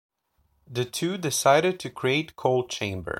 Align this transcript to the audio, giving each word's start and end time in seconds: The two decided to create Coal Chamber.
The 0.67 0.83
two 0.85 1.17
decided 1.19 1.79
to 1.81 1.91
create 1.91 2.35
Coal 2.35 2.67
Chamber. 2.67 3.09